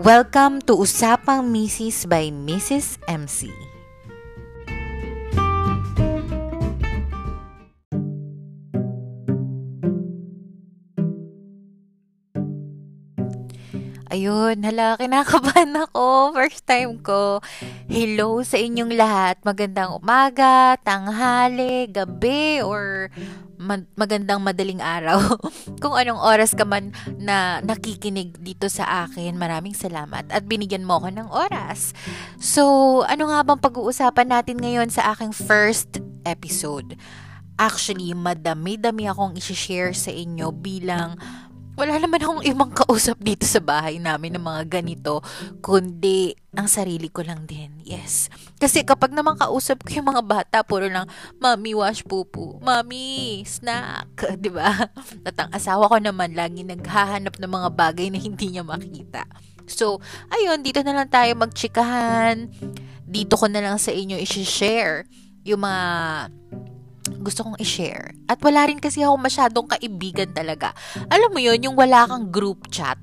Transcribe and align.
Welcome 0.00 0.64
to 0.64 0.80
Usapang 0.80 1.52
Mrs. 1.52 2.08
by 2.08 2.32
Mrs. 2.32 2.96
MC. 3.04 3.52
Ayun, 14.08 14.64
hala, 14.64 14.96
kinakabahan 14.96 15.68
ako. 15.84 16.32
First 16.40 16.64
time 16.64 17.04
ko. 17.04 17.44
Hello 17.84 18.40
sa 18.40 18.56
inyong 18.56 18.96
lahat. 18.96 19.36
Magandang 19.44 20.00
umaga, 20.00 20.80
tanghali, 20.80 21.92
gabi, 21.92 22.64
or 22.64 23.12
magandang 23.94 24.40
madaling 24.40 24.80
araw. 24.80 25.20
Kung 25.84 25.92
anong 25.92 26.16
oras 26.16 26.56
ka 26.56 26.64
man 26.64 26.96
na 27.20 27.60
nakikinig 27.60 28.40
dito 28.40 28.72
sa 28.72 29.04
akin, 29.04 29.36
maraming 29.36 29.76
salamat 29.76 30.24
at 30.32 30.42
binigyan 30.48 30.88
mo 30.88 30.96
ako 30.96 31.12
ng 31.12 31.28
oras. 31.28 31.92
So, 32.40 33.04
ano 33.04 33.28
nga 33.28 33.44
bang 33.44 33.60
pag-uusapan 33.60 34.32
natin 34.32 34.56
ngayon 34.64 34.88
sa 34.88 35.12
aking 35.12 35.36
first 35.36 36.00
episode? 36.24 36.96
Actually, 37.60 38.16
madami-dami 38.16 39.04
akong 39.04 39.36
isi-share 39.36 39.92
sa 39.92 40.08
inyo 40.08 40.48
bilang 40.48 41.20
wala 41.80 41.96
naman 41.96 42.20
akong 42.20 42.44
ibang 42.44 42.68
kausap 42.76 43.16
dito 43.24 43.48
sa 43.48 43.56
bahay 43.56 43.96
namin 43.96 44.36
ng 44.36 44.44
mga 44.44 44.62
ganito, 44.68 45.24
kundi 45.64 46.36
ang 46.52 46.68
sarili 46.68 47.08
ko 47.08 47.24
lang 47.24 47.48
din. 47.48 47.80
Yes. 47.80 48.28
Kasi 48.60 48.84
kapag 48.84 49.16
naman 49.16 49.40
kausap 49.40 49.80
ko 49.88 49.96
yung 49.96 50.12
mga 50.12 50.20
bata, 50.20 50.56
puro 50.60 50.92
lang, 50.92 51.08
Mami, 51.40 51.72
wash 51.72 52.04
pupu. 52.04 52.60
Mami, 52.60 53.40
snack. 53.48 54.12
ba? 54.20 54.36
Diba? 54.36 54.68
At 55.24 55.36
ang 55.40 55.50
asawa 55.56 55.88
ko 55.88 55.96
naman, 55.96 56.36
lagi 56.36 56.68
naghahanap 56.68 57.40
ng 57.40 57.48
mga 57.48 57.68
bagay 57.72 58.12
na 58.12 58.20
hindi 58.20 58.52
niya 58.52 58.60
makita. 58.60 59.24
So, 59.64 60.04
ayun, 60.28 60.60
dito 60.60 60.84
na 60.84 60.92
lang 60.92 61.08
tayo 61.08 61.32
magchikahan. 61.32 62.52
Dito 63.08 63.40
ko 63.40 63.48
na 63.48 63.64
lang 63.64 63.80
sa 63.80 63.88
inyo 63.88 64.20
i-share 64.20 65.08
yung 65.48 65.64
mga 65.64 65.84
gusto 67.20 67.44
kong 67.44 67.60
i-share. 67.60 68.16
At 68.26 68.40
wala 68.40 68.66
rin 68.66 68.80
kasi 68.80 69.04
ako 69.04 69.20
masyadong 69.20 69.68
kaibigan 69.68 70.32
talaga. 70.32 70.72
Alam 71.12 71.36
mo 71.36 71.40
yon 71.40 71.60
yung 71.60 71.76
wala 71.76 72.08
kang 72.08 72.32
group 72.32 72.72
chat. 72.72 72.96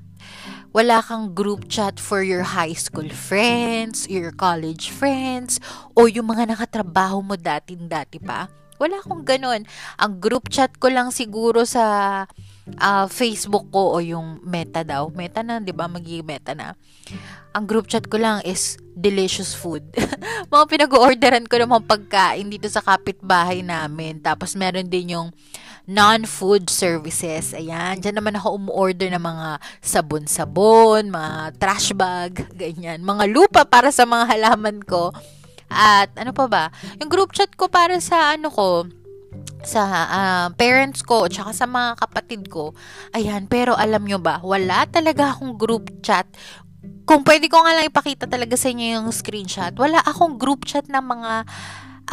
Wala 0.76 1.00
kang 1.00 1.32
group 1.32 1.70
chat 1.72 1.96
for 1.96 2.20
your 2.20 2.44
high 2.44 2.76
school 2.76 3.08
friends, 3.08 4.04
your 4.10 4.34
college 4.36 4.92
friends, 4.92 5.56
o 5.96 6.04
yung 6.04 6.28
mga 6.28 6.52
nakatrabaho 6.52 7.24
mo 7.24 7.40
dating-dati 7.40 8.20
pa. 8.20 8.52
Wala 8.76 9.00
akong 9.02 9.26
ganun. 9.26 9.66
Ang 9.98 10.12
group 10.22 10.52
chat 10.52 10.70
ko 10.78 10.92
lang 10.92 11.10
siguro 11.10 11.66
sa 11.66 12.24
uh, 12.76 13.08
Facebook 13.08 13.72
ko 13.72 13.96
o 13.96 14.04
yung 14.04 14.44
meta 14.44 14.84
daw. 14.84 15.08
Meta 15.14 15.40
na, 15.40 15.62
di 15.62 15.72
ba? 15.72 15.88
Magiging 15.88 16.26
meta 16.26 16.52
na. 16.52 16.76
Ang 17.56 17.64
group 17.64 17.88
chat 17.88 18.04
ko 18.06 18.20
lang 18.20 18.44
is 18.44 18.76
delicious 18.92 19.56
food. 19.56 19.82
mga 20.52 20.64
pinag-orderan 20.68 21.48
ko 21.48 21.56
ng 21.56 21.88
pagkain 21.88 22.52
dito 22.52 22.68
sa 22.68 22.84
kapitbahay 22.84 23.64
namin. 23.64 24.20
Tapos 24.20 24.52
meron 24.52 24.86
din 24.86 25.16
yung 25.16 25.28
non-food 25.88 26.68
services. 26.68 27.56
Ayan, 27.56 27.96
dyan 28.04 28.20
naman 28.20 28.36
ako 28.36 28.60
umorder 28.60 29.08
ng 29.08 29.24
mga 29.24 29.48
sabon-sabon, 29.80 31.08
mga 31.08 31.56
trash 31.56 31.96
bag, 31.96 32.44
ganyan. 32.60 33.00
Mga 33.00 33.24
lupa 33.32 33.64
para 33.64 33.88
sa 33.88 34.04
mga 34.04 34.28
halaman 34.28 34.84
ko. 34.84 35.16
At 35.68 36.12
ano 36.16 36.36
pa 36.36 36.44
ba? 36.48 36.64
Yung 37.00 37.08
group 37.08 37.32
chat 37.32 37.52
ko 37.56 37.72
para 37.72 37.96
sa 38.04 38.36
ano 38.36 38.52
ko, 38.52 38.88
sa 39.66 39.82
uh, 39.86 40.46
parents 40.54 41.02
ko 41.02 41.26
at 41.26 41.34
sa 41.34 41.66
mga 41.66 41.98
kapatid 41.98 42.46
ko. 42.46 42.76
Ayan, 43.14 43.50
pero 43.50 43.74
alam 43.74 44.06
nyo 44.06 44.22
ba, 44.22 44.38
wala 44.42 44.86
talaga 44.90 45.34
akong 45.34 45.58
group 45.58 45.90
chat. 46.04 46.26
Kung 47.08 47.24
pwede 47.24 47.50
ko 47.50 47.64
nga 47.64 47.74
lang 47.74 47.90
ipakita 47.90 48.28
talaga 48.28 48.54
sa 48.54 48.70
inyo 48.70 49.00
yung 49.00 49.08
screenshot, 49.10 49.74
wala 49.74 49.98
akong 50.04 50.38
group 50.38 50.68
chat 50.68 50.86
ng 50.86 51.02
mga 51.02 51.32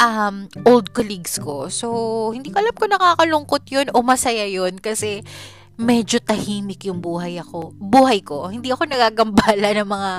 um, 0.00 0.36
old 0.64 0.92
colleagues 0.92 1.38
ko. 1.40 1.68
So, 1.72 1.86
hindi 2.32 2.52
ko 2.52 2.60
alam 2.60 2.74
kung 2.76 2.92
nakakalungkot 2.92 3.64
yun 3.68 3.88
o 3.92 4.02
masaya 4.02 4.44
yun 4.48 4.80
kasi 4.80 5.22
medyo 5.76 6.20
tahimik 6.20 6.88
yung 6.88 7.04
buhay 7.04 7.36
ako. 7.40 7.76
Buhay 7.76 8.24
ko. 8.24 8.48
Hindi 8.48 8.72
ako 8.72 8.88
nagagambala 8.88 9.68
ng 9.76 9.88
mga 9.88 10.12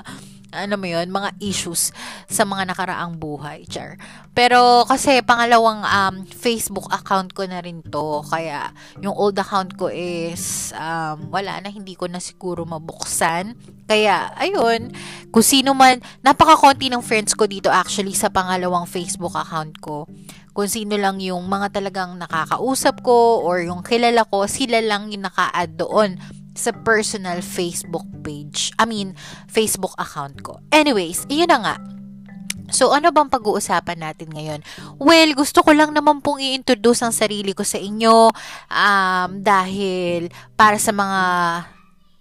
ano 0.58 0.76
mo 0.76 0.90
yun, 0.90 1.08
mga 1.14 1.38
issues 1.38 1.94
sa 2.26 2.44
mga 2.44 2.74
nakaraang 2.74 3.14
buhay, 3.22 3.70
char. 3.70 4.02
Pero 4.34 4.84
kasi 4.90 5.22
pangalawang 5.22 5.86
um, 5.86 6.16
Facebook 6.26 6.90
account 6.90 7.38
ko 7.38 7.46
na 7.46 7.62
rin 7.62 7.86
to, 7.86 8.26
kaya 8.26 8.74
yung 8.98 9.14
old 9.14 9.38
account 9.38 9.78
ko 9.78 9.94
is 9.94 10.74
um, 10.74 11.30
wala 11.30 11.62
na, 11.62 11.70
hindi 11.70 11.94
ko 11.94 12.10
na 12.10 12.18
siguro 12.18 12.66
mabuksan. 12.66 13.54
Kaya, 13.88 14.34
ayun, 14.36 14.92
kung 15.30 15.46
sino 15.46 15.78
man, 15.78 16.02
napaka-konti 16.26 16.90
ng 16.90 17.06
friends 17.06 17.38
ko 17.38 17.46
dito 17.46 17.70
actually 17.70 18.18
sa 18.18 18.34
pangalawang 18.34 18.90
Facebook 18.90 19.38
account 19.38 19.78
ko. 19.80 20.10
Kung 20.58 20.66
sino 20.66 20.98
lang 20.98 21.22
yung 21.22 21.46
mga 21.46 21.70
talagang 21.70 22.18
nakakausap 22.18 23.06
ko 23.06 23.46
or 23.46 23.62
yung 23.62 23.86
kilala 23.86 24.26
ko, 24.26 24.50
sila 24.50 24.82
lang 24.82 25.14
yung 25.14 25.30
naka-add 25.30 25.78
doon 25.78 26.18
sa 26.58 26.74
personal 26.74 27.46
Facebook 27.46 28.04
page. 28.26 28.74
I 28.82 28.90
mean, 28.90 29.14
Facebook 29.46 29.94
account 30.02 30.42
ko. 30.42 30.58
Anyways, 30.74 31.30
yun 31.30 31.54
na 31.54 31.62
nga. 31.62 31.76
So, 32.68 32.92
ano 32.92 33.16
bang 33.16 33.32
pag-uusapan 33.32 34.04
natin 34.04 34.28
ngayon? 34.36 34.60
Well, 35.00 35.32
gusto 35.38 35.64
ko 35.64 35.72
lang 35.72 35.96
naman 35.96 36.20
pong 36.20 36.44
i-introduce 36.44 37.00
ang 37.00 37.16
sarili 37.16 37.56
ko 37.56 37.64
sa 37.64 37.80
inyo 37.80 38.28
um, 38.68 39.30
dahil 39.40 40.28
para 40.60 40.76
sa 40.76 40.92
mga 40.92 41.22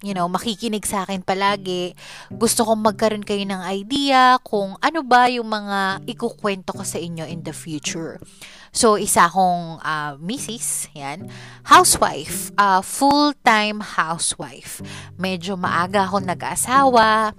you 0.04 0.12
know, 0.12 0.28
makikinig 0.28 0.84
sa 0.86 1.02
akin 1.02 1.24
palagi. 1.24 1.96
Gusto 2.30 2.62
kong 2.62 2.84
magkaroon 2.84 3.24
kayo 3.26 3.42
ng 3.42 3.62
idea 3.72 4.38
kung 4.44 4.76
ano 4.78 5.00
ba 5.02 5.26
yung 5.26 5.50
mga 5.50 6.04
ikukwento 6.06 6.76
ko 6.76 6.84
sa 6.84 7.00
inyo 7.00 7.24
in 7.26 7.42
the 7.42 7.50
future. 7.50 8.20
So, 8.76 9.00
isa 9.00 9.24
akong 9.24 9.80
uh, 9.80 10.20
misis, 10.20 10.92
yan, 10.92 11.32
housewife, 11.64 12.52
uh, 12.60 12.84
full-time 12.84 13.80
housewife. 13.80 14.84
Medyo 15.16 15.56
maaga 15.56 16.04
ako 16.04 16.20
nag-asawa 16.20 17.32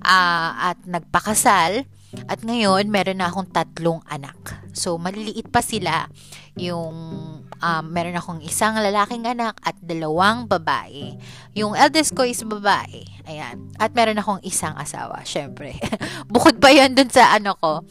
uh, 0.00 0.50
at 0.72 0.80
nagpakasal. 0.88 1.84
At 2.26 2.40
ngayon, 2.40 2.88
meron 2.88 3.20
na 3.20 3.28
akong 3.28 3.52
tatlong 3.52 4.00
anak. 4.08 4.56
So, 4.72 4.96
maliliit 4.96 5.52
pa 5.52 5.60
sila. 5.60 6.08
Yung, 6.56 6.96
um, 7.44 7.84
meron 7.92 8.16
akong 8.16 8.40
isang 8.40 8.72
lalaking 8.80 9.28
anak 9.28 9.60
at 9.60 9.76
dalawang 9.84 10.48
babae. 10.48 11.12
Yung 11.60 11.76
eldest 11.76 12.16
ko 12.16 12.24
is 12.24 12.40
babae. 12.40 13.04
Ayan. 13.28 13.68
At 13.76 13.92
meron 13.92 14.16
akong 14.16 14.40
isang 14.48 14.74
asawa, 14.80 15.22
syempre. 15.28 15.76
Bukod 16.32 16.56
pa 16.56 16.72
yan 16.72 16.96
dun 16.96 17.12
sa 17.12 17.36
ano 17.36 17.52
ko, 17.60 17.84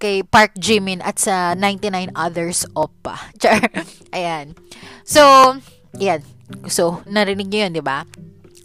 kay 0.00 0.24
Park 0.24 0.56
Jimin 0.56 1.04
at 1.04 1.20
sa 1.20 1.52
99 1.52 2.16
others 2.16 2.64
Oppa. 2.72 3.20
Char. 3.40 3.60
Ayan. 4.16 4.56
So, 5.04 5.22
yan. 5.94 6.24
So, 6.66 7.04
narinig 7.04 7.52
niyo 7.52 7.68
yun, 7.68 7.76
di 7.76 7.84
ba? 7.84 8.08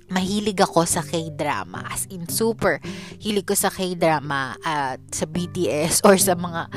Mahilig 0.09 0.57
ako 0.63 0.87
sa 0.87 1.03
K-drama. 1.03 1.83
As 1.91 2.07
in, 2.07 2.25
super 2.31 2.79
hilig 3.19 3.45
ko 3.45 3.53
sa 3.53 3.67
K-drama 3.67 4.55
at 4.63 5.03
sa 5.11 5.27
BTS 5.27 6.01
or 6.07 6.15
sa 6.15 6.33
mga... 6.33 6.71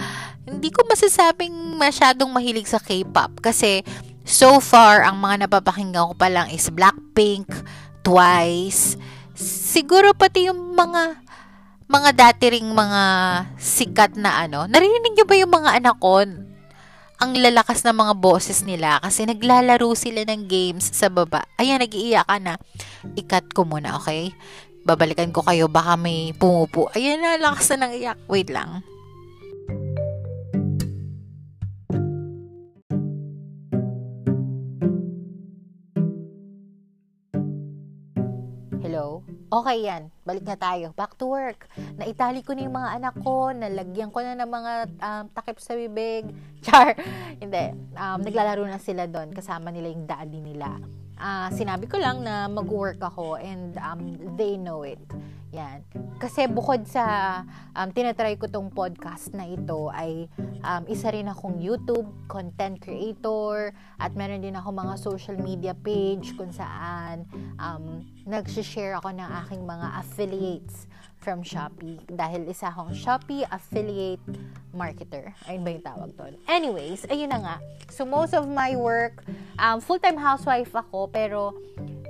Hindi 0.48 0.74
ko 0.74 0.82
masasabing 0.90 1.78
masyadong 1.78 2.34
mahilig 2.34 2.66
sa 2.66 2.82
K-pop 2.82 3.38
kasi 3.38 3.86
so 4.26 4.58
far, 4.58 5.06
ang 5.06 5.22
mga 5.22 5.48
napapakinggan 5.48 6.12
ko 6.12 6.14
pa 6.18 6.28
lang 6.28 6.48
is 6.50 6.68
Blackpink, 6.72 7.48
Twice, 8.04 8.96
siguro 9.38 10.16
pati 10.16 10.48
yung 10.48 10.72
mga 10.72 11.27
mga 11.88 12.10
dati 12.12 12.52
ring 12.52 12.68
mga 12.68 13.02
sikat 13.56 14.20
na 14.20 14.44
ano. 14.44 14.68
Narinig 14.68 15.16
niyo 15.16 15.24
ba 15.24 15.34
yung 15.40 15.52
mga 15.52 15.80
anak 15.80 15.96
ko? 15.96 16.20
Ang 17.18 17.32
lalakas 17.34 17.82
na 17.82 17.96
mga 17.96 18.14
boses 18.14 18.62
nila 18.62 19.00
kasi 19.02 19.26
naglalaro 19.26 19.90
sila 19.96 20.22
ng 20.22 20.46
games 20.46 20.86
sa 20.94 21.10
baba. 21.10 21.48
Ayan, 21.58 21.82
nag-iiyak 21.82 22.28
ka 22.28 22.38
na. 22.38 22.54
Ikat 23.18 23.50
ko 23.56 23.66
muna, 23.66 23.98
okay? 23.98 24.30
Babalikan 24.86 25.34
ko 25.34 25.42
kayo, 25.42 25.66
baka 25.66 25.98
may 25.98 26.30
pumupo. 26.36 26.92
Ayan 26.94 27.24
na, 27.24 27.40
lakas 27.40 27.74
na 27.74 27.88
ng 27.88 27.92
iyak. 27.98 28.18
Wait 28.30 28.52
lang. 28.52 28.86
Okay 39.48 39.88
yan. 39.88 40.12
Balik 40.28 40.44
na 40.44 40.60
tayo. 40.60 40.92
Back 40.92 41.16
to 41.16 41.24
work. 41.24 41.72
Naitali 41.96 42.44
ko 42.44 42.52
na 42.52 42.68
yung 42.68 42.76
mga 42.76 42.90
anak 43.00 43.14
ko. 43.24 43.48
Nalagyan 43.48 44.12
ko 44.12 44.20
na 44.20 44.36
ng 44.36 44.50
mga 44.52 44.72
um, 45.00 45.24
takip 45.32 45.56
sa 45.56 45.72
bibig. 45.72 46.28
Char. 46.64 46.92
Hindi. 47.40 47.72
Um, 47.96 48.20
naglalaro 48.20 48.68
na 48.68 48.76
sila 48.76 49.08
doon. 49.08 49.32
Kasama 49.32 49.72
nila 49.72 49.88
yung 49.88 50.04
daddy 50.04 50.44
nila. 50.44 50.76
Uh, 51.18 51.50
sinabi 51.50 51.90
ko 51.90 51.98
lang 51.98 52.22
na 52.22 52.46
mag-work 52.46 53.02
ako 53.02 53.34
and 53.42 53.74
um, 53.82 54.14
they 54.38 54.54
know 54.54 54.86
it. 54.86 55.02
Yan. 55.50 55.82
Kasi 56.20 56.44
bukod 56.46 56.84
sa 56.84 57.40
um, 57.72 57.88
tinatry 57.90 58.36
ko 58.36 58.46
tong 58.46 58.68
podcast 58.68 59.32
na 59.32 59.48
ito 59.48 59.88
ay 59.90 60.28
um, 60.60 60.82
isa 60.86 61.08
rin 61.08 61.26
akong 61.26 61.56
YouTube 61.58 62.06
content 62.28 62.76
creator 62.78 63.72
at 63.96 64.12
meron 64.12 64.44
din 64.44 64.54
ako 64.54 64.68
mga 64.76 64.94
social 65.00 65.36
media 65.40 65.72
page 65.72 66.36
kung 66.36 66.52
saan 66.52 67.24
um, 67.56 68.04
nag-share 68.28 69.00
ako 69.00 69.08
ng 69.08 69.30
aking 69.46 69.62
mga 69.64 69.86
affiliates 70.04 70.84
from 71.18 71.42
Shopee 71.42 71.98
dahil 72.08 72.46
isa 72.48 72.70
akong 72.70 72.94
Shopee 72.94 73.44
affiliate 73.50 74.22
marketer. 74.72 75.34
Ayun 75.50 75.62
ba 75.66 75.70
yung 75.74 75.84
tawag 75.84 76.10
doon? 76.14 76.34
Anyways, 76.46 77.04
ayun 77.10 77.30
na 77.34 77.38
nga. 77.42 77.56
So, 77.90 78.06
most 78.06 78.32
of 78.32 78.46
my 78.46 78.78
work, 78.78 79.26
um, 79.58 79.82
full-time 79.82 80.16
housewife 80.16 80.70
ako, 80.72 81.10
pero 81.10 81.52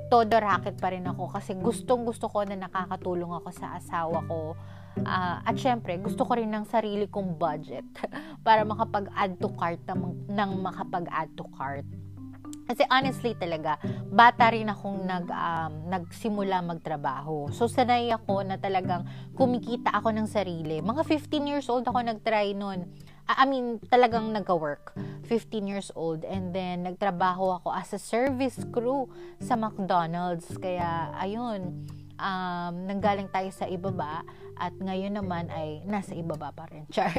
todo 0.09 0.35
racket 0.41 0.77
pa 0.81 0.93
rin 0.93 1.05
ako 1.05 1.33
kasi 1.33 1.53
gustong 1.57 2.05
gusto 2.09 2.29
ko 2.29 2.45
na 2.45 2.57
nakakatulong 2.57 3.29
ako 3.29 3.49
sa 3.53 3.77
asawa 3.77 4.25
ko. 4.25 4.57
Uh, 4.99 5.39
at 5.47 5.55
syempre, 5.55 5.95
gusto 6.01 6.27
ko 6.27 6.35
rin 6.35 6.51
ng 6.51 6.67
sarili 6.67 7.07
kong 7.07 7.39
budget 7.39 7.87
para 8.47 8.67
makapag-add 8.67 9.39
to 9.39 9.49
cart 9.55 9.79
ng, 9.87 10.27
ng 10.27 10.51
makapag-add 10.59 11.31
to 11.39 11.47
cart. 11.55 11.87
Kasi 12.69 12.85
honestly 12.93 13.33
talaga, 13.33 13.81
bata 14.13 14.53
rin 14.53 14.69
akong 14.69 15.09
nag, 15.09 15.27
um, 15.33 15.73
nagsimula 15.89 16.61
magtrabaho. 16.61 17.49
So, 17.49 17.65
sanay 17.65 18.13
ako 18.13 18.45
na 18.45 18.61
talagang 18.61 19.09
kumikita 19.33 19.89
ako 19.97 20.13
ng 20.13 20.29
sarili. 20.29 20.85
Mga 20.85 21.03
15 21.09 21.49
years 21.49 21.67
old 21.73 21.89
ako 21.89 22.05
nagtry 22.05 22.53
nun. 22.53 22.85
I 23.25 23.49
mean, 23.49 23.81
talagang 23.89 24.37
nag-work. 24.37 24.93
15 25.25 25.65
years 25.65 25.89
old. 25.97 26.29
And 26.29 26.53
then, 26.53 26.85
nagtrabaho 26.85 27.65
ako 27.65 27.73
as 27.73 27.97
a 27.97 28.01
service 28.01 28.61
crew 28.69 29.09
sa 29.41 29.57
McDonald's. 29.57 30.53
Kaya, 30.61 31.13
ayun 31.17 31.89
um, 32.19 32.75
nanggaling 32.85 33.31
tayo 33.31 33.49
sa 33.55 33.71
ibaba 33.71 34.27
at 34.59 34.75
ngayon 34.75 35.15
naman 35.15 35.47
ay 35.55 35.87
nasa 35.87 36.13
ibaba 36.19 36.51
pa 36.51 36.67
rin. 36.69 36.85
Char. 36.95 37.15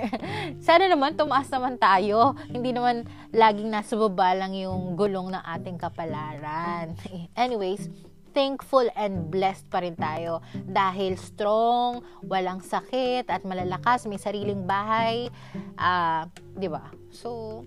Sana 0.60 0.92
naman 0.92 1.16
tumaas 1.16 1.48
naman 1.48 1.80
tayo. 1.80 2.36
Hindi 2.52 2.76
naman 2.76 3.08
laging 3.32 3.72
nasa 3.72 3.96
baba 3.96 4.36
lang 4.36 4.54
yung 4.54 5.00
gulong 5.00 5.32
ng 5.32 5.44
ating 5.58 5.80
kapalaran. 5.80 6.94
Anyways, 7.40 7.88
thankful 8.36 8.86
and 8.94 9.32
blessed 9.32 9.66
pa 9.72 9.82
rin 9.82 9.98
tayo 9.98 10.44
dahil 10.68 11.18
strong, 11.18 12.06
walang 12.28 12.62
sakit 12.62 13.26
at 13.26 13.42
malalakas, 13.48 14.06
may 14.06 14.22
sariling 14.22 14.68
bahay. 14.70 15.32
Uh, 15.80 16.30
'di 16.54 16.70
ba? 16.70 16.92
So 17.10 17.64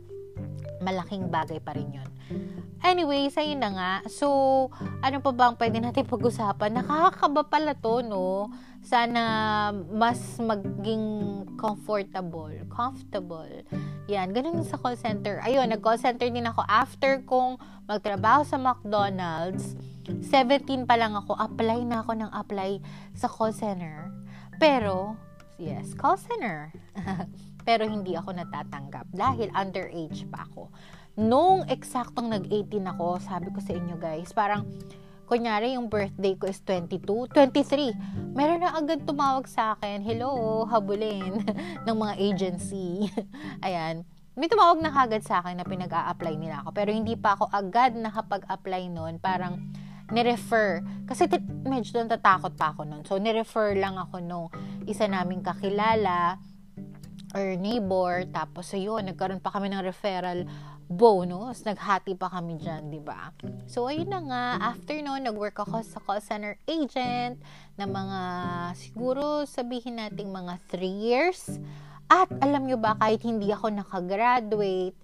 malaking 0.83 1.31
bagay 1.31 1.63
pa 1.63 1.75
rin 1.77 1.89
'yon. 1.95 2.11
Anyways, 2.83 3.39
ayun 3.39 3.63
na 3.63 3.71
nga. 3.71 3.93
So, 4.11 4.27
ano 5.07 5.23
pa 5.23 5.31
bang 5.31 5.55
pwede 5.55 5.79
natin 5.79 6.03
pag-usapan? 6.13 6.83
Nakakakaba 6.83 7.47
pala 7.47 7.73
to, 7.79 8.03
no? 8.03 8.51
Sana 8.83 9.23
mas 9.87 10.19
maging 10.43 11.47
comfortable. 11.55 12.51
Comfortable. 12.67 13.63
Yan, 14.11 14.35
ganun 14.35 14.67
sa 14.67 14.75
call 14.83 14.99
center. 14.99 15.39
Ayun, 15.47 15.71
nag-call 15.71 15.95
center 16.03 16.27
din 16.27 16.43
ako 16.43 16.67
after 16.67 17.23
kong 17.23 17.55
magtrabaho 17.87 18.43
sa 18.43 18.59
McDonald's. 18.59 19.79
17 20.03 20.83
pa 20.83 20.99
lang 20.99 21.15
ako, 21.15 21.39
apply 21.39 21.87
na 21.87 22.03
ako 22.03 22.19
ng 22.19 22.31
apply 22.35 22.83
sa 23.15 23.31
call 23.31 23.55
center. 23.55 24.11
Pero, 24.59 25.15
yes, 25.55 25.95
call 25.95 26.19
center. 26.19 26.75
Pero 27.63 27.87
hindi 27.87 28.19
ako 28.19 28.35
natatanggap 28.35 29.07
dahil 29.15 29.49
underage 29.55 30.27
pa 30.27 30.45
ako 30.47 30.69
nung 31.17 31.69
eksaktong 31.69 32.33
nag-18 32.33 32.89
ako, 32.97 33.21
sabi 33.21 33.53
ko 33.53 33.61
sa 33.61 33.77
inyo 33.77 33.97
guys, 34.01 34.33
parang, 34.33 34.65
kunyari 35.29 35.77
yung 35.77 35.89
birthday 35.89 36.37
ko 36.37 36.49
is 36.49 36.61
22, 36.65 37.29
23, 37.33 38.33
meron 38.33 38.65
na 38.65 38.73
agad 38.73 39.05
tumawag 39.05 39.45
sa 39.45 39.77
akin, 39.77 40.01
hello, 40.01 40.65
habulin, 40.65 41.45
ng 41.89 41.97
mga 41.97 42.15
agency. 42.17 43.09
Ayan. 43.67 44.09
May 44.33 44.49
tumawag 44.49 44.81
na 44.81 44.89
kagad 44.89 45.21
sa 45.21 45.45
akin 45.45 45.61
na 45.61 45.69
pinag-a-apply 45.69 46.41
nila 46.41 46.65
ako. 46.65 46.73
Pero 46.73 46.89
hindi 46.89 47.21
pa 47.21 47.37
ako 47.37 47.53
agad 47.53 47.93
nakapag-apply 47.93 48.89
noon. 48.89 49.21
Parang, 49.21 49.61
nirefer. 50.09 50.81
Kasi 51.05 51.29
t- 51.29 51.45
medyo 51.69 52.01
natatakot 52.01 52.57
pa 52.57 52.73
ako 52.73 52.89
noon. 52.89 53.05
So, 53.05 53.21
nirefer 53.21 53.77
lang 53.77 54.01
ako 54.01 54.25
nung 54.25 54.49
isa 54.89 55.05
naming 55.05 55.45
kakilala 55.45 56.41
or 57.33 57.57
neighbor. 57.57 58.25
Tapos, 58.29 58.71
ayun, 58.77 59.09
nagkaroon 59.09 59.41
pa 59.41 59.53
kami 59.53 59.73
ng 59.73 59.83
referral 59.85 60.45
bonus. 60.87 61.65
Naghati 61.65 62.13
pa 62.17 62.29
kami 62.29 62.61
dyan, 62.61 62.93
di 62.93 63.01
ba? 63.01 63.33
So, 63.65 63.89
ayun 63.89 64.13
na 64.13 64.21
nga. 64.21 64.45
After 64.77 64.95
no, 65.01 65.17
nag-work 65.17 65.57
ako 65.57 65.81
sa 65.81 65.99
call 66.05 66.21
center 66.21 66.61
agent 66.69 67.41
na 67.81 67.89
mga, 67.89 68.21
siguro 68.77 69.49
sabihin 69.49 69.99
nating 69.99 70.29
mga 70.29 70.61
3 70.69 70.85
years. 70.85 71.41
At 72.13 72.29
alam 72.45 72.69
nyo 72.69 72.77
ba, 72.77 72.93
kahit 73.01 73.25
hindi 73.25 73.49
ako 73.49 73.73
nakagraduate, 73.73 74.97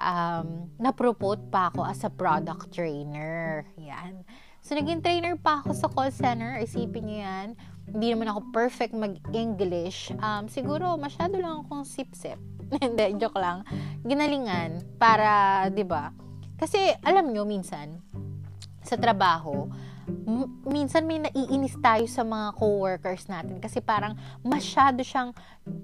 um, 0.00 0.72
na-promote 0.80 1.52
pa 1.52 1.68
ako 1.68 1.84
as 1.84 2.00
a 2.04 2.12
product 2.12 2.72
trainer. 2.72 3.68
Yan. 3.76 4.24
So, 4.64 4.74
naging 4.74 5.04
trainer 5.04 5.36
pa 5.36 5.62
ako 5.62 5.70
sa 5.76 5.86
call 5.92 6.10
center. 6.10 6.56
Isipin 6.58 7.06
nyo 7.06 7.18
yan. 7.20 7.48
Hindi 7.86 8.12
naman 8.12 8.28
ako 8.30 8.40
perfect 8.50 8.92
mag-English. 8.92 10.12
Um, 10.18 10.50
siguro, 10.50 10.98
masyado 10.98 11.38
lang 11.38 11.64
akong 11.64 11.86
sip-sip 11.86 12.38
Hindi, 12.82 13.14
joke 13.18 13.38
lang. 13.38 13.62
Ginalingan 14.02 14.98
para, 14.98 15.66
'di 15.70 15.84
ba? 15.86 16.10
Kasi 16.56 16.90
alam 17.04 17.30
nyo 17.30 17.46
minsan 17.46 18.00
sa 18.82 18.96
trabaho, 18.96 19.68
minsan 20.66 21.06
may 21.06 21.18
naiinis 21.18 21.74
tayo 21.82 22.06
sa 22.06 22.22
mga 22.22 22.54
co-workers 22.54 23.26
natin 23.26 23.58
kasi 23.58 23.82
parang 23.82 24.14
masyado 24.46 25.02
siyang 25.02 25.34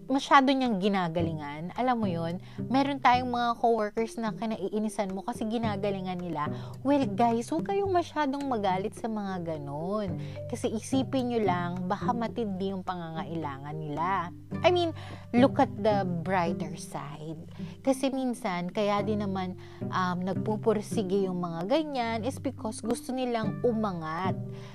masyado 0.06 0.54
niyang 0.54 0.78
ginagalingan. 0.78 1.74
Alam 1.74 1.96
mo 1.98 2.06
'yon? 2.06 2.38
Meron 2.70 3.02
tayong 3.02 3.30
mga 3.30 3.50
co-workers 3.58 4.14
na 4.18 4.30
kinaiinisan 4.30 5.10
mo 5.10 5.26
kasi 5.26 5.42
ginagalingan 5.50 6.22
nila. 6.22 6.46
Well, 6.86 7.02
guys, 7.10 7.50
huwag 7.50 7.66
kayong 7.66 7.90
masyadong 7.90 8.46
magalit 8.46 8.94
sa 8.94 9.10
mga 9.10 9.42
ganon. 9.42 10.22
Kasi 10.46 10.70
isipin 10.70 11.34
niyo 11.34 11.42
lang, 11.42 11.90
baka 11.90 12.14
matindi 12.14 12.70
yung 12.70 12.86
pangangailangan 12.86 13.74
nila. 13.74 14.30
I 14.62 14.70
mean, 14.70 14.94
look 15.34 15.58
at 15.58 15.72
the 15.82 16.06
brighter 16.22 16.78
side. 16.78 17.42
Kasi 17.82 18.14
minsan, 18.14 18.70
kaya 18.70 19.02
din 19.02 19.26
naman 19.26 19.58
um, 19.90 20.22
nagpupursige 20.22 21.26
yung 21.26 21.42
mga 21.42 21.66
ganyan 21.66 22.18
is 22.22 22.38
because 22.38 22.78
gusto 22.78 23.10
nilang 23.10 23.58
umangat. 23.66 24.11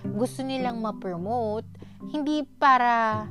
Gusto 0.03 0.41
nilang 0.41 0.79
ma-promote. 0.79 1.67
Hindi 2.11 2.45
para 2.45 3.25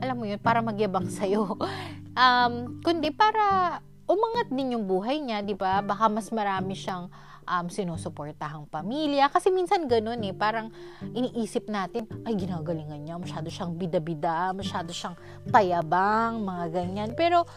alam 0.00 0.16
mo 0.16 0.24
yun, 0.24 0.40
para 0.40 0.64
magyabang 0.64 1.06
sa'yo. 1.10 1.44
Um, 2.12 2.76
kundi 2.84 3.08
para 3.08 3.80
umangat 4.04 4.52
din 4.52 4.76
yung 4.76 4.84
buhay 4.84 5.16
niya, 5.24 5.40
di 5.40 5.56
ba? 5.56 5.80
Baka 5.80 6.12
mas 6.12 6.28
marami 6.28 6.76
siyang 6.76 7.08
um, 7.48 7.66
sinusuportahang 7.72 8.68
pamilya. 8.68 9.32
Kasi 9.32 9.48
minsan 9.48 9.88
ganun 9.88 10.20
eh, 10.20 10.36
parang 10.36 10.68
iniisip 11.00 11.72
natin, 11.72 12.04
ay 12.28 12.36
ginagalingan 12.36 13.00
niya, 13.00 13.16
masyado 13.16 13.48
siyang 13.48 13.80
bida-bida, 13.80 14.52
masyado 14.52 14.92
siyang 14.92 15.16
payabang, 15.48 16.44
mga 16.44 16.64
ganyan. 16.68 17.10
Pero 17.16 17.48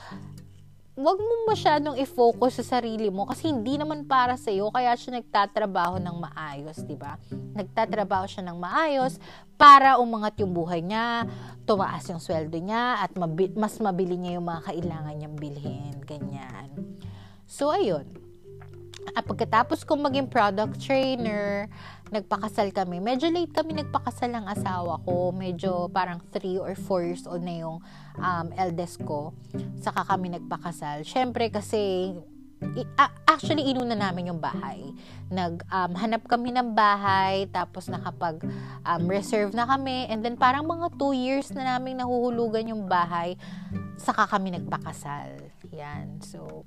wag 0.95 1.19
mo 1.19 1.51
masyadong 1.51 1.99
i-focus 1.99 2.63
sa 2.63 2.79
sarili 2.79 3.11
mo 3.11 3.27
kasi 3.27 3.51
hindi 3.51 3.75
naman 3.75 4.07
para 4.07 4.39
sa 4.39 4.47
iyo 4.47 4.71
kaya 4.71 4.95
siya 4.95 5.19
nagtatrabaho 5.19 5.99
ng 5.99 6.17
maayos, 6.23 6.79
'di 6.87 6.95
ba? 6.95 7.19
Nagtatrabaho 7.51 8.23
siya 8.31 8.47
ng 8.47 8.55
maayos 8.55 9.19
para 9.59 9.99
umangat 9.99 10.39
yung 10.39 10.55
buhay 10.55 10.79
niya, 10.79 11.27
tumaas 11.67 12.07
yung 12.07 12.23
sweldo 12.23 12.55
niya 12.63 13.03
at 13.03 13.11
mabi- 13.19 13.51
mas 13.59 13.75
mabili 13.83 14.15
niya 14.15 14.39
yung 14.39 14.47
mga 14.47 14.71
kailangan 14.71 15.13
niyang 15.19 15.35
bilhin, 15.35 15.95
ganyan. 16.07 16.71
So 17.43 17.75
ayun. 17.75 18.07
At 19.13 19.27
pagkatapos 19.27 19.83
kong 19.83 20.01
maging 20.01 20.27
product 20.31 20.79
trainer, 20.79 21.67
nagpakasal 22.13 22.69
kami. 22.69 23.01
Medyo 23.01 23.33
late 23.33 23.53
kami 23.53 23.77
nagpakasal 23.81 24.29
ng 24.29 24.45
asawa 24.45 25.01
ko. 25.01 25.33
Medyo 25.33 25.89
parang 25.89 26.21
3 26.29 26.61
or 26.61 26.73
4 26.77 27.07
years 27.07 27.25
old 27.25 27.41
na 27.41 27.65
yung 27.65 27.77
um, 28.19 28.47
eldest 28.59 29.01
ko. 29.05 29.33
Saka 29.81 30.05
kami 30.05 30.33
nagpakasal. 30.37 31.01
Syempre 31.01 31.49
kasi 31.49 32.13
actually 33.27 33.67
inuna 33.67 33.97
namin 33.97 34.31
yung 34.31 34.39
bahay. 34.39 34.93
Nag 35.27 35.65
um, 35.67 35.91
hanap 35.97 36.23
kami 36.25 36.55
ng 36.55 36.71
bahay 36.71 37.49
tapos 37.51 37.91
nakapag 37.91 38.41
um, 38.85 39.03
reserve 39.09 39.51
na 39.51 39.67
kami 39.67 40.07
and 40.07 40.23
then 40.23 40.39
parang 40.39 40.63
mga 40.63 40.93
2 40.95 41.25
years 41.25 41.47
na 41.51 41.75
namin 41.75 41.99
nahuhulugan 41.99 42.71
yung 42.71 42.87
bahay 42.87 43.35
saka 43.99 44.29
kami 44.29 44.55
nagpakasal. 44.55 45.35
Yan. 45.75 46.23
So 46.23 46.63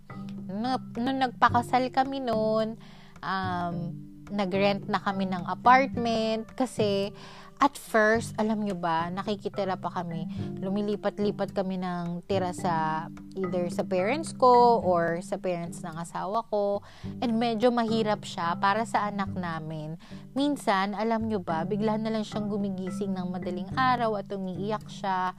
nung, 0.51 0.83
nung 0.99 1.19
nagpakasal 1.23 1.89
kami 1.89 2.21
noon 2.21 2.77
um, 3.23 4.08
nag-rent 4.31 4.87
na 4.89 5.01
kami 5.01 5.29
ng 5.29 5.45
apartment 5.49 6.49
kasi 6.55 7.13
at 7.59 7.75
first, 7.75 8.39
alam 8.39 8.63
nyo 8.63 8.79
ba, 8.79 9.11
nakikitira 9.11 9.75
pa 9.75 9.91
kami. 9.91 10.31
Lumilipat-lipat 10.63 11.51
kami 11.51 11.83
ng 11.83 12.23
tira 12.31 12.55
sa 12.55 13.07
either 13.35 13.67
sa 13.67 13.83
parents 13.83 14.31
ko 14.31 14.79
or 14.79 15.19
sa 15.27 15.43
parents 15.43 15.83
ng 15.83 15.91
asawa 15.99 16.47
ko. 16.55 16.87
And 17.19 17.35
medyo 17.35 17.75
mahirap 17.75 18.23
siya 18.23 18.55
para 18.63 18.87
sa 18.87 19.11
anak 19.11 19.35
namin. 19.35 19.99
Minsan, 20.39 20.95
alam 20.95 21.27
nyo 21.27 21.43
ba, 21.43 21.67
bigla 21.67 21.99
na 21.99 22.15
lang 22.15 22.23
siyang 22.23 22.47
gumigising 22.47 23.11
ng 23.11 23.27
madaling 23.27 23.69
araw 23.75 24.15
at 24.15 24.31
umiiyak 24.31 24.87
siya. 24.87 25.35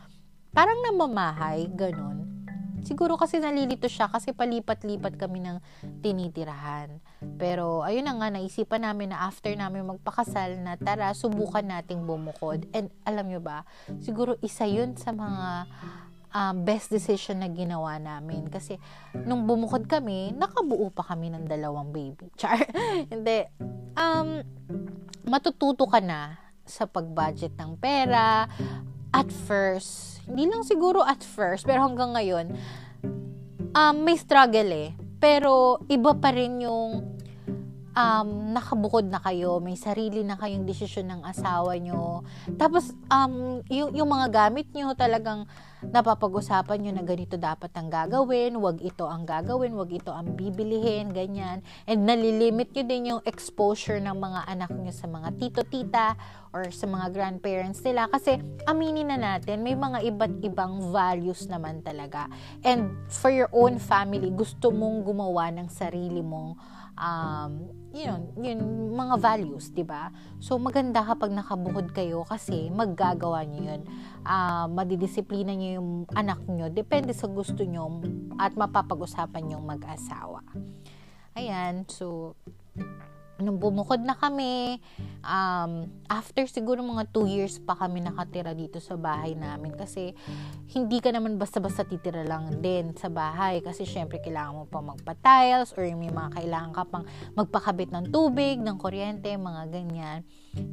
Parang 0.52 0.84
namamahay, 0.92 1.72
ganun. 1.72 2.39
Siguro 2.84 3.20
kasi 3.20 3.40
nalilito 3.40 3.88
siya 3.88 4.08
kasi 4.08 4.32
palipat-lipat 4.32 5.20
kami 5.20 5.44
ng 5.44 5.58
tinitirahan. 6.00 7.00
Pero 7.40 7.84
ayun 7.84 8.08
na 8.08 8.16
nga, 8.16 8.30
naisipan 8.32 8.84
namin 8.84 9.12
na 9.16 9.28
after 9.28 9.52
namin 9.56 9.88
magpakasal 9.88 10.60
na 10.60 10.76
tara, 10.80 11.12
subukan 11.16 11.64
nating 11.64 12.04
bumukod. 12.04 12.68
And 12.72 12.92
alam 13.04 13.28
nyo 13.28 13.42
ba, 13.44 13.68
siguro 14.00 14.40
isa 14.40 14.64
yun 14.68 14.96
sa 14.96 15.12
mga 15.12 15.68
um, 16.34 16.56
best 16.66 16.94
decision 16.94 17.42
na 17.42 17.50
ginawa 17.50 17.98
namin. 17.98 18.48
Kasi 18.50 18.78
nung 19.26 19.46
bumukod 19.46 19.86
kami, 19.90 20.34
nakabuo 20.34 20.90
pa 20.94 21.04
kami 21.06 21.34
ng 21.34 21.46
dalawang 21.50 21.90
baby. 21.90 22.30
Char. 22.40 22.62
Hindi. 23.10 23.46
Um, 23.98 24.42
matututo 25.26 25.86
ka 25.90 26.00
na 26.02 26.38
sa 26.66 26.86
pag-budget 26.86 27.58
ng 27.58 27.78
pera. 27.82 28.46
At 29.10 29.30
first, 29.50 30.19
hindi 30.30 30.46
lang 30.46 30.62
siguro 30.62 31.02
at 31.02 31.26
first, 31.26 31.66
pero 31.66 31.82
hanggang 31.82 32.14
ngayon, 32.14 32.54
um, 33.74 33.96
may 34.06 34.16
struggle 34.16 34.70
eh. 34.70 34.94
Pero 35.20 35.84
iba 35.90 36.16
pa 36.16 36.32
rin 36.32 36.64
yung 36.64 37.09
um, 37.94 38.54
nakabukod 38.54 39.06
na 39.08 39.22
kayo, 39.22 39.58
may 39.62 39.78
sarili 39.78 40.22
na 40.22 40.38
kayong 40.38 40.66
desisyon 40.66 41.10
ng 41.10 41.22
asawa 41.26 41.78
nyo. 41.80 42.22
Tapos, 42.58 42.94
um, 43.10 43.62
yung, 43.70 43.94
yung 43.96 44.10
mga 44.10 44.28
gamit 44.30 44.68
nyo 44.74 44.94
talagang 44.94 45.46
napapag-usapan 45.80 46.76
nyo 46.84 46.92
na 46.92 47.04
ganito 47.08 47.40
dapat 47.40 47.72
ang 47.80 47.88
gagawin, 47.88 48.60
wag 48.60 48.84
ito 48.84 49.08
ang 49.08 49.24
gagawin, 49.24 49.72
wag 49.80 49.88
ito 49.96 50.12
ang 50.12 50.36
bibilihin, 50.36 51.16
ganyan. 51.16 51.64
And 51.88 52.04
nalilimit 52.04 52.76
nyo 52.76 52.84
din 52.84 53.10
yung 53.16 53.22
exposure 53.24 53.96
ng 54.04 54.18
mga 54.20 54.42
anak 54.52 54.72
nyo 54.76 54.92
sa 54.92 55.08
mga 55.08 55.40
tito-tita 55.40 56.20
or 56.52 56.68
sa 56.76 56.84
mga 56.84 57.16
grandparents 57.16 57.80
nila. 57.80 58.12
Kasi 58.12 58.44
aminin 58.68 59.08
na 59.08 59.16
natin, 59.16 59.64
may 59.64 59.78
mga 59.78 60.04
iba't 60.04 60.34
ibang 60.44 60.92
values 60.92 61.48
naman 61.48 61.80
talaga. 61.80 62.28
And 62.68 62.92
for 63.08 63.32
your 63.32 63.48
own 63.56 63.80
family, 63.80 64.36
gusto 64.36 64.76
mong 64.76 65.08
gumawa 65.08 65.48
ng 65.56 65.72
sarili 65.72 66.20
mong 66.20 66.79
um, 67.00 67.72
yun, 67.96 68.30
yun, 68.38 68.60
mga 68.94 69.16
values, 69.18 69.74
di 69.74 69.82
ba? 69.82 70.14
So, 70.38 70.62
maganda 70.62 71.02
kapag 71.02 71.34
nakabukod 71.34 71.90
kayo 71.96 72.22
kasi 72.28 72.70
maggagawa 72.70 73.48
nyo 73.48 73.62
yun. 73.74 73.82
Uh, 74.22 74.70
madidisiplina 74.70 75.56
nyo 75.56 75.70
yung 75.82 75.90
anak 76.14 76.44
nyo. 76.46 76.70
Depende 76.70 77.16
sa 77.18 77.26
gusto 77.26 77.66
nyo 77.66 78.04
at 78.38 78.54
mapapag-usapan 78.54 79.58
yung 79.58 79.66
mag-asawa. 79.66 80.46
Ayan, 81.34 81.88
so, 81.90 82.38
nung 83.40 83.58
bumukod 83.58 84.04
na 84.04 84.16
kami, 84.16 84.84
um, 85.24 85.88
after 86.12 86.44
siguro 86.48 86.84
mga 86.84 87.08
2 87.12 87.28
years 87.28 87.56
pa 87.64 87.76
kami 87.76 88.04
nakatira 88.04 88.52
dito 88.52 88.84
sa 88.84 89.00
bahay 89.00 89.36
namin 89.36 89.76
kasi 89.76 90.12
hindi 90.70 91.00
ka 91.00 91.10
naman 91.16 91.40
basta-basta 91.40 91.88
titira 91.88 92.28
lang 92.28 92.60
din 92.60 92.92
sa 93.00 93.08
bahay 93.08 93.64
kasi 93.64 93.88
syempre 93.88 94.20
kailangan 94.20 94.64
mo 94.64 94.66
pa 94.68 94.84
magpa-tiles 94.84 95.72
or 95.80 95.88
may 95.96 96.12
mga 96.12 96.30
kailangan 96.36 96.72
ka 96.76 96.84
pang 96.86 97.06
magpakabit 97.34 97.90
ng 97.96 98.06
tubig, 98.12 98.60
ng 98.60 98.76
kuryente, 98.76 99.32
mga 99.40 99.64
ganyan. 99.72 100.20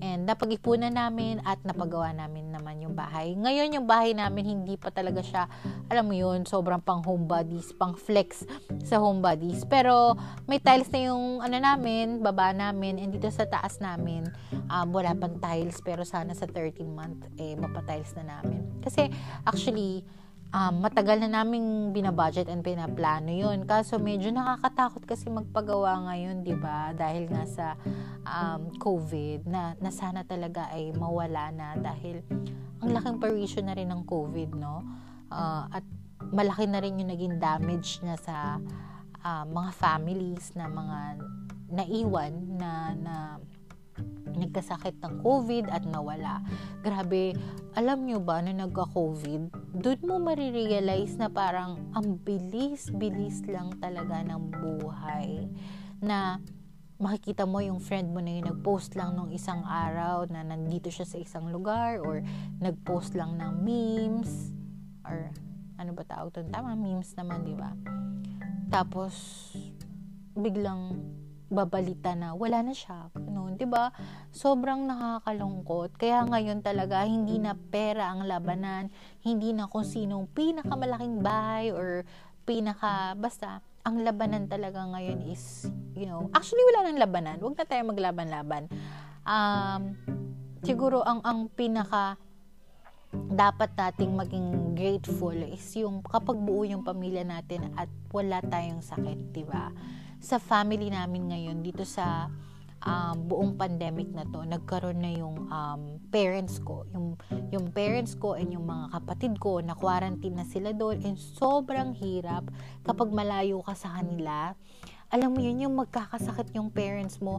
And 0.00 0.25
napag-ipunan 0.25 0.96
namin 0.96 1.44
at 1.44 1.61
napagawa 1.62 2.11
namin 2.16 2.49
naman 2.50 2.80
yung 2.80 2.96
bahay. 2.96 3.37
Ngayon 3.37 3.76
yung 3.76 3.87
bahay 3.87 4.16
namin 4.16 4.58
hindi 4.58 4.75
pa 4.80 4.88
talaga 4.88 5.20
siya, 5.20 5.44
alam 5.92 6.08
mo 6.08 6.16
yun, 6.16 6.49
sobrang 6.49 6.80
pang 6.80 7.04
homebodies, 7.04 7.76
pang 7.76 7.92
flex 7.92 8.49
sa 8.82 8.96
homebodies. 8.99 9.68
Pero 9.68 10.16
may 10.49 10.58
tiles 10.58 10.88
na 10.90 11.12
yung 11.12 11.44
ano 11.44 11.56
namin, 11.61 12.25
baba 12.25 12.55
namin, 12.56 12.96
and 12.96 13.12
dito 13.12 13.28
sa 13.28 13.44
taas 13.44 13.78
namin, 13.78 14.25
um, 14.72 14.88
wala 14.90 15.12
pang 15.12 15.36
tiles 15.36 15.78
pero 15.84 16.02
sana 16.02 16.32
sa 16.32 16.48
13 16.48 16.88
month 16.88 17.28
eh 17.36 17.52
mapa-tiles 17.54 18.16
na 18.16 18.40
namin. 18.40 18.64
Kasi 18.80 19.12
actually 19.44 20.02
um, 20.56 20.82
matagal 20.82 21.20
na 21.22 21.42
naming 21.42 21.92
binabudget 21.92 22.48
and 22.48 22.64
pinaplano 22.64 23.30
yun. 23.32 23.68
Kaso 23.68 23.98
medyo 23.98 24.30
nakakatakot 24.30 25.04
kasi 25.04 25.28
magpagawa 25.28 26.08
ngayon, 26.10 26.40
di 26.40 26.54
ba? 26.56 26.96
Dahil 26.96 27.28
nga 27.30 27.44
sa 27.44 27.66
um, 28.25 28.72
COVID 28.76 29.48
na, 29.48 29.75
na 29.78 29.90
sana 29.90 30.22
talaga 30.22 30.70
ay 30.70 30.92
mawala 30.94 31.50
na 31.50 31.76
dahil 31.76 32.22
ang 32.80 32.90
laking 32.92 33.18
parisyon 33.18 33.66
na 33.68 33.76
rin 33.76 33.88
ng 33.90 34.02
COVID, 34.04 34.50
no? 34.56 34.84
Uh, 35.32 35.66
at 35.72 35.84
malaki 36.32 36.64
na 36.68 36.80
rin 36.80 36.98
yung 36.98 37.10
naging 37.10 37.36
damage 37.38 38.00
na 38.02 38.14
sa 38.18 38.58
uh, 39.26 39.44
mga 39.46 39.70
families 39.75 40.54
na 40.54 40.70
mga 40.70 40.98
naiwan 41.70 42.32
na 42.58 42.94
na 42.94 43.14
nagkasakit 44.37 45.00
ng 45.00 45.25
COVID 45.25 45.73
at 45.73 45.88
nawala. 45.88 46.44
Grabe, 46.85 47.32
alam 47.73 48.04
nyo 48.04 48.20
ba 48.20 48.44
na 48.44 48.52
nagka-COVID, 48.52 49.73
doon 49.80 50.00
mo 50.04 50.20
marirealize 50.20 51.16
na 51.16 51.32
parang 51.32 51.80
ang 51.96 52.20
bilis-bilis 52.20 53.40
lang 53.49 53.73
talaga 53.80 54.20
ng 54.20 54.52
buhay. 54.52 55.49
Na 56.04 56.37
makikita 57.00 57.49
mo 57.49 57.61
yung 57.64 57.80
friend 57.80 58.12
mo 58.12 58.20
na 58.20 58.37
yung 58.37 58.49
nag-post 58.52 58.96
lang 58.96 59.16
nung 59.16 59.32
isang 59.32 59.64
araw 59.64 60.28
na 60.28 60.44
nandito 60.44 60.92
siya 60.92 61.08
sa 61.08 61.16
isang 61.20 61.49
lugar 61.49 62.00
or 62.00 62.20
nag-post 62.61 63.16
lang 63.16 63.37
ng 63.37 63.52
memes 63.64 64.52
or 65.04 65.32
ano 65.76 65.92
ba 65.92 66.04
tawag 66.08 66.32
doon? 66.32 66.49
Tama, 66.49 66.73
memes 66.73 67.12
naman, 67.16 67.44
di 67.44 67.52
ba? 67.52 67.73
Tapos, 68.73 69.12
biglang 70.32 70.96
babalita 71.47 72.15
na 72.19 72.35
wala 72.35 72.62
na 72.62 72.75
siya. 72.75 73.11
Ano, 73.15 73.55
'di 73.55 73.67
ba? 73.71 73.95
Sobrang 74.35 74.83
nakakalungkot. 74.87 75.95
Kaya 75.95 76.26
ngayon 76.26 76.62
talaga 76.62 77.07
hindi 77.07 77.38
na 77.38 77.55
pera 77.55 78.11
ang 78.11 78.26
labanan, 78.26 78.91
hindi 79.23 79.55
na 79.55 79.71
kung 79.71 79.87
sinong 79.87 80.26
pinakamalaking 80.35 81.23
bahay 81.23 81.71
or 81.71 82.03
pinaka 82.47 83.15
basta 83.19 83.62
ang 83.87 84.03
labanan 84.03 84.50
talaga 84.50 84.83
ngayon 84.83 85.31
is, 85.31 85.71
you 85.95 86.11
know, 86.11 86.26
actually 86.35 86.62
wala 86.75 86.91
nang 86.91 86.99
labanan. 86.99 87.38
Huwag 87.38 87.55
na 87.55 87.67
tayo 87.67 87.87
maglaban-laban. 87.87 88.67
Um, 89.23 89.95
siguro 90.67 91.07
ang 91.07 91.23
ang 91.23 91.47
pinaka 91.47 92.19
dapat 93.15 93.71
nating 93.79 94.12
maging 94.19 94.49
grateful 94.75 95.35
is 95.35 95.62
yung 95.79 96.03
kapag 96.03 96.37
buo 96.43 96.67
yung 96.67 96.83
pamilya 96.83 97.23
natin 97.23 97.71
at 97.79 97.87
wala 98.11 98.43
tayong 98.43 98.83
sakit, 98.83 99.31
'di 99.31 99.47
ba? 99.47 99.71
Sa 100.26 100.42
family 100.42 100.90
namin 100.90 101.30
ngayon 101.30 101.62
dito 101.62 101.87
sa 101.87 102.26
um, 102.83 103.14
buong 103.30 103.54
pandemic 103.54 104.11
na 104.11 104.26
to, 104.26 104.42
nagkaroon 104.42 104.99
na 104.99 105.14
yung 105.14 105.47
um, 105.47 106.02
parents 106.11 106.59
ko, 106.59 106.83
yung, 106.90 107.14
yung 107.54 107.71
parents 107.71 108.18
ko 108.18 108.35
and 108.35 108.50
yung 108.50 108.66
mga 108.66 108.90
kapatid 108.99 109.38
ko, 109.38 109.62
na 109.62 109.78
quarantine 109.78 110.35
na 110.35 110.42
sila 110.42 110.75
doon 110.75 110.99
and 111.06 111.14
sobrang 111.14 111.95
hirap 111.95 112.42
kapag 112.83 113.14
malayo 113.14 113.62
ka 113.62 113.78
sa 113.78 114.02
kanila. 114.02 114.59
Alam 115.14 115.38
mo 115.38 115.40
yun, 115.42 115.62
yung 115.62 115.78
magkakasakit 115.78 116.50
yung 116.59 116.75
parents 116.75 117.23
mo, 117.23 117.38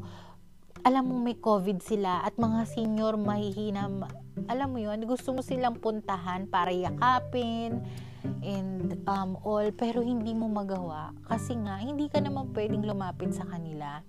alam 0.83 1.03
mo 1.09 1.17
may 1.21 1.37
COVID 1.37 1.81
sila 1.81 2.21
at 2.25 2.37
mga 2.37 2.65
senior 2.69 3.17
mahihina, 3.17 3.89
alam 4.45 4.67
mo 4.69 4.79
yun, 4.81 5.01
gusto 5.09 5.33
mo 5.33 5.41
silang 5.41 5.81
puntahan 5.81 6.45
para 6.45 6.69
yakapin, 6.69 7.81
and 8.43 8.99
um, 9.07 9.37
all 9.43 9.65
pero 9.73 10.03
hindi 10.03 10.35
mo 10.35 10.51
magawa. 10.51 11.13
Kasi 11.25 11.55
nga 11.57 11.79
hindi 11.79 12.07
ka 12.11 12.21
naman 12.21 12.51
pwedeng 12.53 12.83
lumapit 12.85 13.33
sa 13.33 13.47
kanila. 13.47 14.03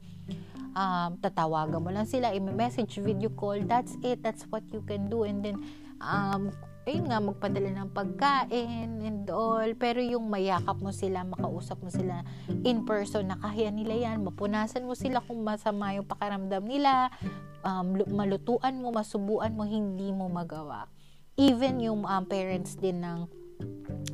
Um, 0.78 1.18
tatawagan 1.18 1.82
mo 1.82 1.90
lang 1.90 2.06
sila 2.06 2.30
i-message 2.30 3.02
video 3.02 3.34
call 3.34 3.66
that's 3.66 3.98
it 4.04 4.22
that's 4.22 4.46
what 4.52 4.62
you 4.70 4.84
can 4.87 5.10
do. 5.10 5.26
And 5.26 5.42
then 5.42 5.56
um, 5.98 6.54
ayun 6.88 7.07
nga 7.12 7.21
magpadala 7.21 7.68
ng 7.68 7.90
pagkain 7.92 9.04
and 9.04 9.28
all 9.28 9.68
pero 9.76 10.00
yung 10.00 10.33
mayakap 10.33 10.80
mo 10.80 10.88
sila 10.88 11.21
makausap 11.28 11.76
mo 11.85 11.92
sila 11.92 12.25
in 12.64 12.88
person 12.88 13.28
na 13.28 13.37
kaya 13.37 13.68
nila 13.68 14.09
yan 14.09 14.25
mapunasan 14.25 14.88
mo 14.88 14.97
sila 14.97 15.21
kung 15.21 15.45
masama 15.45 15.92
yung 15.92 16.09
pakiramdam 16.09 16.64
nila 16.64 17.12
um, 17.61 17.92
malutuan 18.09 18.80
mo 18.80 18.88
masubuan 18.88 19.52
mo 19.52 19.68
hindi 19.68 20.09
mo 20.16 20.33
magawa 20.33 20.88
even 21.37 21.76
yung 21.85 22.09
um, 22.09 22.25
parents 22.25 22.80
din 22.80 23.04
ng 23.04 23.28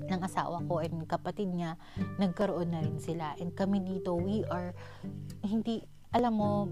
ng 0.05 0.21
asawa 0.21 0.61
ko 0.65 0.81
and 0.81 1.05
kapatid 1.09 1.49
niya, 1.53 1.77
nagkaroon 2.21 2.73
na 2.73 2.81
rin 2.85 3.01
sila. 3.01 3.37
And 3.41 3.53
kami 3.53 3.85
dito, 3.85 4.17
we 4.17 4.45
are, 4.49 4.77
hindi, 5.45 5.85
alam 6.13 6.33
mo, 6.37 6.69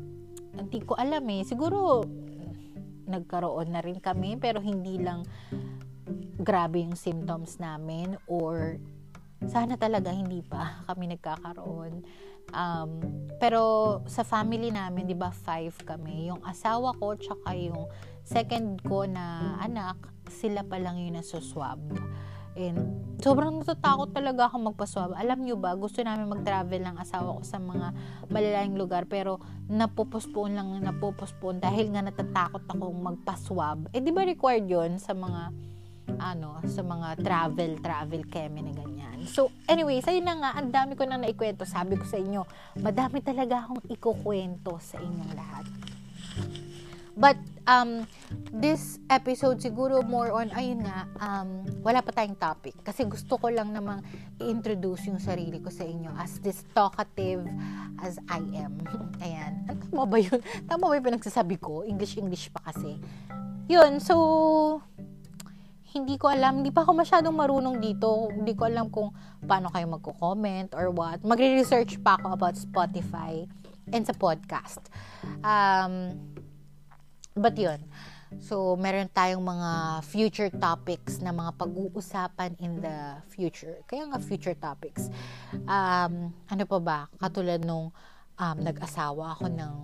hindi 0.57 0.81
ko 0.85 0.97
alam 0.97 1.25
eh. 1.33 1.43
Siguro, 1.45 2.05
nagkaroon 3.09 3.73
na 3.73 3.81
rin 3.81 3.99
kami, 3.99 4.37
pero 4.41 4.61
hindi 4.61 5.01
lang 5.01 5.25
grabe 6.41 6.83
yung 6.83 6.97
symptoms 6.99 7.61
namin 7.63 8.17
or 8.27 8.79
sana 9.47 9.75
talaga 9.75 10.15
hindi 10.15 10.43
pa 10.43 10.77
kami 10.89 11.15
nagkakaroon. 11.19 12.03
Um, 12.53 13.01
pero 13.39 14.03
sa 14.11 14.27
family 14.27 14.75
namin, 14.75 15.07
'di 15.07 15.17
ba, 15.17 15.31
five 15.31 15.73
kami. 15.87 16.29
Yung 16.29 16.43
asawa 16.43 16.93
ko 16.99 17.15
tsaka 17.17 17.55
yung 17.55 17.87
second 18.27 18.83
ko 18.83 19.07
na 19.07 19.57
anak, 19.63 19.99
sila 20.29 20.67
pa 20.67 20.79
lang 20.79 20.99
yung 20.99 21.17
nasuswab. 21.19 21.81
And 22.53 23.01
sobrang 23.25 23.65
natatakot 23.65 24.13
talaga 24.13 24.53
ako 24.53 24.75
magpaswab. 24.75 25.17
Alam 25.17 25.49
nyo 25.49 25.57
ba, 25.57 25.73
gusto 25.73 26.05
namin 26.05 26.29
mag-travel 26.29 26.85
ng 26.85 26.97
asawa 27.01 27.41
ko 27.41 27.43
sa 27.47 27.57
mga 27.57 27.97
malalayang 28.29 28.77
lugar 28.77 29.09
pero 29.09 29.41
napupospone 29.73 30.53
lang, 30.53 30.69
napupospone 30.85 31.65
dahil 31.65 31.89
nga 31.97 32.05
natatakot 32.05 32.61
akong 32.69 32.99
magpaswab. 33.01 33.89
Eh 33.97 34.05
di 34.05 34.13
ba 34.13 34.29
required 34.29 34.69
yon 34.69 35.01
sa 35.01 35.17
mga 35.17 35.49
ano, 36.19 36.59
sa 36.67 36.83
mga 36.83 37.19
travel, 37.23 37.79
travel 37.79 38.23
keme 38.27 38.63
na 38.63 38.73
ganyan. 38.75 39.27
So, 39.27 39.51
anyway, 39.71 40.03
ayun 40.03 40.27
na 40.27 40.35
nga, 40.39 40.51
ang 40.59 40.71
dami 40.71 40.99
ko 40.99 41.07
nang 41.07 41.23
naikwento. 41.23 41.63
Sabi 41.63 41.95
ko 41.95 42.05
sa 42.07 42.19
inyo, 42.19 42.43
madami 42.83 43.23
talaga 43.23 43.67
akong 43.67 43.83
ikukwento 43.87 44.79
sa 44.83 44.99
inyong 44.99 45.33
lahat. 45.35 45.67
But, 47.13 47.37
um, 47.69 48.09
this 48.49 48.97
episode 49.13 49.61
siguro 49.61 50.01
more 50.01 50.33
on, 50.33 50.49
ayun 50.57 50.81
nga, 50.81 51.05
um, 51.21 51.61
wala 51.85 52.01
pa 52.01 52.09
tayong 52.09 52.41
topic. 52.41 52.73
Kasi 52.81 53.05
gusto 53.05 53.37
ko 53.37 53.53
lang 53.53 53.77
namang 53.77 54.01
i-introduce 54.41 55.13
yung 55.13 55.21
sarili 55.21 55.61
ko 55.61 55.69
sa 55.69 55.85
inyo 55.85 56.09
as 56.17 56.41
this 56.41 56.65
talkative 56.73 57.45
as 58.01 58.17
I 58.33 58.41
am. 58.57 58.81
Ayan. 59.25 59.69
Tama 59.69 60.09
ba 60.09 60.19
yun? 60.19 60.41
Tama 60.71 60.89
ba 60.89 60.97
yung 60.97 61.07
pinagsasabi 61.13 61.61
ko? 61.61 61.85
English-English 61.85 62.49
pa 62.49 62.73
kasi. 62.73 62.97
Yun, 63.69 64.01
so, 64.01 64.17
hindi 65.93 66.17
ko 66.17 66.33
alam, 66.33 66.65
hindi 66.65 66.73
pa 66.73 66.83
ako 66.89 66.97
masyadong 66.97 67.37
marunong 67.37 67.77
dito. 67.77 68.33
Hindi 68.33 68.57
ko 68.57 68.65
alam 68.65 68.89
kung 68.89 69.13
paano 69.45 69.69
kayo 69.69 69.87
magko-comment 69.93 70.73
or 70.73 70.89
what. 70.89 71.21
Magre-research 71.21 72.01
pa 72.01 72.17
ako 72.17 72.33
about 72.33 72.57
Spotify 72.57 73.45
and 73.93 74.09
sa 74.09 74.17
podcast. 74.17 74.81
Um, 75.45 76.17
but 77.37 77.53
yun. 77.61 77.85
So, 78.41 78.81
meron 78.81 79.13
tayong 79.13 79.45
mga 79.45 79.71
future 80.09 80.49
topics 80.49 81.21
na 81.21 81.37
mga 81.37 81.53
pag-uusapan 81.61 82.57
in 82.65 82.81
the 82.81 83.21
future. 83.29 83.85
Kaya 83.85 84.09
nga 84.09 84.17
future 84.17 84.57
topics. 84.57 85.13
Um, 85.69 86.33
ano 86.49 86.65
pa 86.65 86.79
ba? 86.81 86.99
Katulad 87.21 87.61
nung 87.61 87.93
um, 88.41 88.57
nag-asawa 88.57 89.37
ako 89.37 89.53
ng 89.53 89.75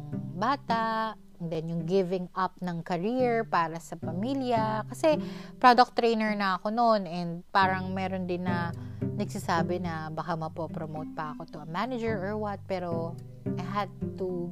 bata, 0.40 1.12
And 1.38 1.54
then, 1.54 1.70
yung 1.70 1.86
giving 1.86 2.26
up 2.34 2.58
ng 2.58 2.82
career 2.82 3.46
para 3.46 3.78
sa 3.78 3.94
pamilya. 3.94 4.82
Kasi, 4.90 5.22
product 5.62 5.94
trainer 5.94 6.34
na 6.34 6.58
ako 6.58 6.74
noon. 6.74 7.06
And 7.06 7.30
parang 7.54 7.94
meron 7.94 8.26
din 8.26 8.42
na 8.42 8.74
nagsasabi 8.98 9.78
na 9.78 10.10
baka 10.10 10.34
mapopromote 10.34 11.14
pa 11.14 11.34
ako 11.34 11.46
to 11.54 11.58
a 11.62 11.68
manager 11.70 12.18
or 12.18 12.34
what. 12.34 12.58
Pero, 12.66 13.14
I 13.46 13.62
had 13.62 13.90
to 14.18 14.50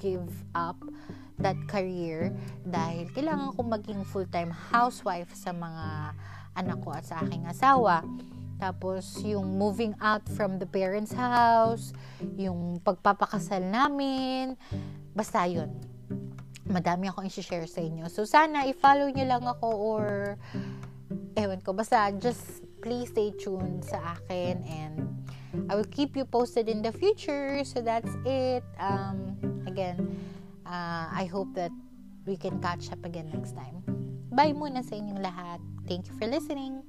give 0.00 0.32
up 0.56 0.80
that 1.36 1.60
career 1.68 2.32
dahil 2.64 3.12
kailangan 3.12 3.52
ko 3.52 3.60
maging 3.60 4.00
full-time 4.08 4.48
housewife 4.48 5.28
sa 5.36 5.52
mga 5.52 6.16
anak 6.56 6.78
ko 6.80 6.88
at 6.96 7.04
sa 7.04 7.20
aking 7.20 7.44
asawa. 7.44 8.00
Tapos, 8.56 9.20
yung 9.20 9.60
moving 9.60 9.92
out 10.00 10.24
from 10.32 10.56
the 10.56 10.64
parents' 10.64 11.12
house, 11.12 11.92
yung 12.40 12.80
pagpapakasal 12.80 13.60
namin, 13.60 14.56
basta 15.12 15.44
yun 15.44 15.68
madami 16.68 17.08
akong 17.08 17.28
i-share 17.28 17.68
sa 17.68 17.80
inyo. 17.80 18.08
So, 18.08 18.24
sana 18.24 18.64
i-follow 18.68 19.12
nyo 19.12 19.24
lang 19.24 19.44
ako 19.44 19.68
or 19.68 20.06
ewan 21.36 21.60
ko, 21.60 21.72
basta 21.76 22.10
just 22.16 22.64
please 22.80 23.08
stay 23.12 23.32
tuned 23.36 23.84
sa 23.84 24.16
akin 24.16 24.60
and 24.68 24.94
I 25.70 25.76
will 25.76 25.88
keep 25.88 26.16
you 26.16 26.24
posted 26.24 26.68
in 26.68 26.82
the 26.82 26.92
future. 26.92 27.62
So, 27.64 27.80
that's 27.80 28.10
it. 28.24 28.64
Um, 28.80 29.36
again, 29.68 30.02
uh, 30.66 31.08
I 31.12 31.28
hope 31.30 31.52
that 31.54 31.72
we 32.26 32.36
can 32.36 32.60
catch 32.60 32.90
up 32.92 33.04
again 33.04 33.30
next 33.32 33.56
time. 33.56 33.84
Bye 34.34 34.56
muna 34.56 34.82
sa 34.82 34.98
inyong 34.98 35.22
lahat. 35.22 35.60
Thank 35.86 36.10
you 36.10 36.14
for 36.18 36.26
listening. 36.26 36.82